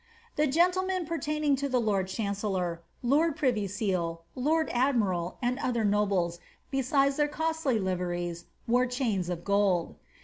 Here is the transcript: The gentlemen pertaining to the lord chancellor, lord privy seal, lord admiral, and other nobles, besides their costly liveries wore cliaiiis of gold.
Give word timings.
The 0.35 0.47
gentlemen 0.47 1.05
pertaining 1.05 1.55
to 1.57 1.69
the 1.69 1.79
lord 1.79 2.07
chancellor, 2.07 2.81
lord 3.03 3.35
privy 3.37 3.67
seal, 3.67 4.23
lord 4.33 4.67
admiral, 4.73 5.37
and 5.43 5.59
other 5.59 5.83
nobles, 5.83 6.39
besides 6.71 7.17
their 7.17 7.27
costly 7.27 7.77
liveries 7.77 8.45
wore 8.67 8.87
cliaiiis 8.87 9.29
of 9.29 9.43
gold. 9.43 9.93